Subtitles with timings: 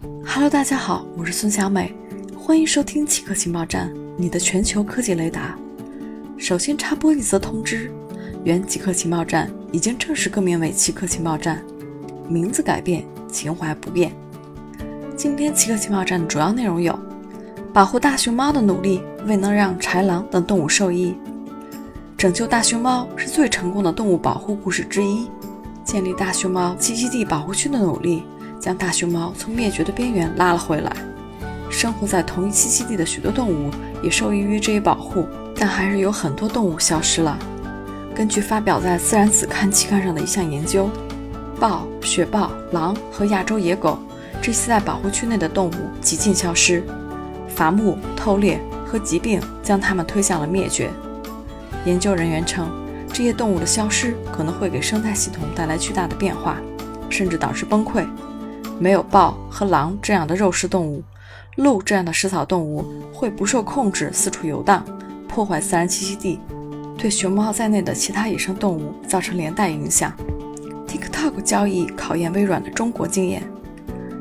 [0.00, 1.92] Hello，大家好，我是孙小美，
[2.38, 5.58] 欢迎收听奇客情报站，你的全球科技雷达。
[6.36, 7.90] 首先插播一则通知：
[8.44, 11.64] 原极客情报站已经正式更名为奇客情报站，
[12.28, 14.12] 名字改变，情怀不变。
[15.16, 16.96] 今天奇客情报站的主要内容有：
[17.72, 21.12] 保护大熊猫的努力未能让豺狼等动物受益；
[22.16, 25.26] 拯救大熊猫是最成功的动物保护故事之一；
[25.84, 28.22] 建立大熊猫栖息地保护区的努力
[28.68, 30.94] 将大熊猫从灭绝的边缘拉了回来。
[31.70, 33.70] 生活在同一栖息地的许多动物
[34.02, 35.26] 也受益于这一保护，
[35.56, 37.38] 但还是有很多动物消失了。
[38.14, 40.90] 根据发表在《自然》子刊期刊上的一项研究，
[41.58, 43.98] 豹、雪豹、狼和亚洲野狗。
[44.42, 46.84] 这些在保护区内的动物几近消失，
[47.48, 50.90] 伐木、偷猎和疾病将它们推向了灭绝。
[51.86, 52.68] 研究人员称，
[53.14, 56.58] 这些动物的消失可能会给生态系统带来巨大的变化，
[57.08, 58.06] 甚至导致崩溃。
[58.78, 61.02] 没有豹和狼这样的肉食动物，
[61.56, 64.84] 鹿这样的食草动物会不受控制四处游荡，
[65.26, 66.38] 破坏自然栖息地，
[66.96, 70.12] 对熊猫在内的其他野生动物造成连带影响。
[70.86, 73.42] TikTok 交易考验微软的中国经验。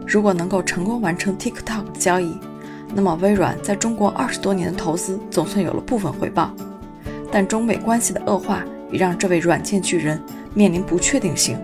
[0.06, 2.38] 如果能够成功完成 TikTok 的交易，
[2.94, 6.52] 那么微软在中国二十多年的投资总算有了部分回报。
[7.32, 10.22] 但中美关系的恶化也让这位软件巨人
[10.54, 11.58] 面临不确定性。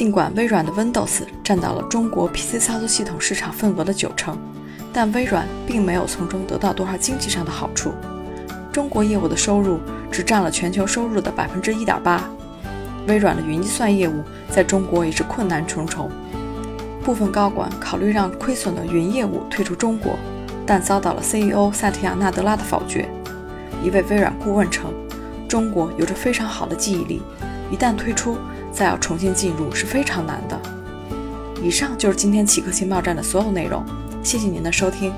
[0.00, 4.34] 尽管微软的 Windows 占到了中国 PC 操作系统市场份额的九成，
[4.94, 7.92] 但微软并没有从中得到多少经济上的好处。
[8.72, 9.78] 中国业务的收入
[10.10, 12.24] 只占了全球收入的百分之一点八。
[13.08, 16.10] 微软的云计算业务在中国也是困难重重。
[17.04, 20.18] 部分高管考虑让亏损的云业务退出中国，
[20.64, 23.06] 但遭到了 CEO 萨提亚·纳德拉的否决。
[23.84, 24.90] 一位微软顾问称
[25.46, 27.20] ：“中国有着非常好的记忆力，
[27.70, 28.38] 一旦退出，
[28.72, 30.60] 再要重新进入是非常难的。”
[31.62, 33.84] 以上就是今天奇客情报站的所有内容，
[34.22, 35.12] 谢谢您的收听。